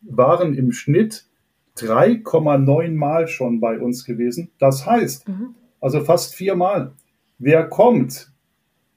[0.00, 1.26] waren im Schnitt
[1.76, 4.50] 3,9 Mal schon bei uns gewesen.
[4.58, 5.54] Das heißt, mhm.
[5.80, 6.92] also fast viermal.
[7.38, 8.32] Wer kommt,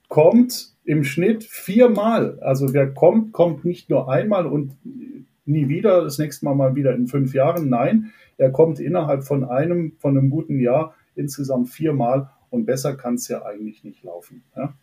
[0.08, 2.38] kommt im Schnitt viermal.
[2.40, 4.76] Also wer kommt, kommt nicht nur einmal und
[5.44, 7.68] nie wieder, das nächste Mal mal wieder in fünf Jahren.
[7.68, 13.14] Nein, er kommt innerhalb von einem, von einem guten Jahr insgesamt viermal und besser kann
[13.14, 14.42] es ja eigentlich nicht laufen.
[14.56, 14.74] Ja?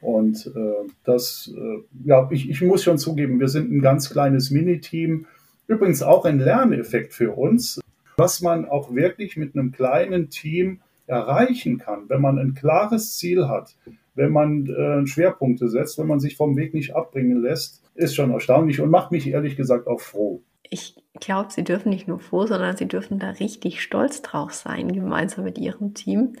[0.00, 4.50] Und äh, das, äh, ja, ich, ich muss schon zugeben, wir sind ein ganz kleines
[4.50, 5.26] Miniteam.
[5.66, 7.80] Übrigens auch ein Lerneffekt für uns,
[8.16, 13.48] was man auch wirklich mit einem kleinen Team erreichen kann, wenn man ein klares Ziel
[13.48, 13.76] hat,
[14.14, 18.30] wenn man äh, Schwerpunkte setzt, wenn man sich vom Weg nicht abbringen lässt, ist schon
[18.30, 20.42] erstaunlich und macht mich ehrlich gesagt auch froh.
[20.70, 24.92] Ich glaube, Sie dürfen nicht nur froh, sondern Sie dürfen da richtig stolz drauf sein,
[24.92, 26.34] gemeinsam mit Ihrem Team,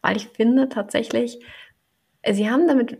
[0.00, 1.44] weil ich finde tatsächlich,
[2.28, 2.98] Sie haben damit,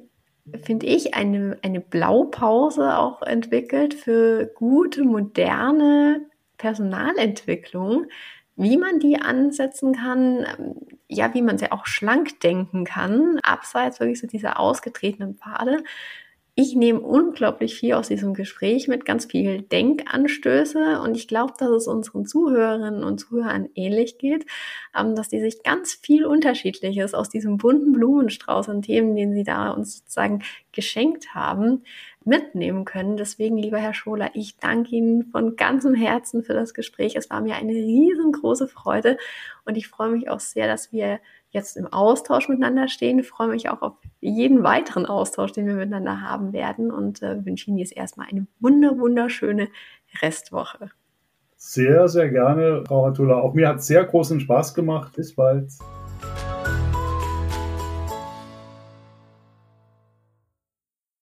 [0.63, 6.27] finde ich, eine, eine Blaupause auch entwickelt für gute, moderne
[6.59, 8.07] Personalentwicklung,
[8.57, 10.47] wie man die ansetzen kann,
[11.09, 15.85] ja, wie man sie auch schlank denken kann, abseits wirklich so dieser ausgetretenen Pfade,
[16.59, 21.03] ich nehme unglaublich viel aus diesem Gespräch mit, ganz viel Denkanstöße.
[21.03, 24.47] Und ich glaube, dass es unseren Zuhörerinnen und Zuhörern ähnlich geht,
[24.99, 29.45] ähm, dass die sich ganz viel Unterschiedliches aus diesem bunten Blumenstrauß an Themen, den sie
[29.45, 30.43] da uns sozusagen
[30.73, 31.85] geschenkt haben,
[32.27, 33.17] mitnehmen können.
[33.17, 37.17] Deswegen, lieber Herr Scholer, ich danke Ihnen von ganzem Herzen für das Gespräch.
[37.17, 39.17] Es war mir eine riesengroße Freude
[39.65, 41.21] und ich freue mich auch sehr, dass wir
[41.51, 43.19] jetzt im Austausch miteinander stehen.
[43.19, 47.45] Ich freue mich auch auf jeden weiteren Austausch, den wir miteinander haben werden und äh,
[47.47, 49.69] wünsche Ihnen jetzt erstmal eine wunder, wunderschöne
[50.21, 50.91] Restwoche.
[51.57, 53.41] Sehr, sehr gerne, Frau Hatula.
[53.41, 55.15] Auch mir hat sehr großen Spaß gemacht.
[55.17, 55.73] Bis bald.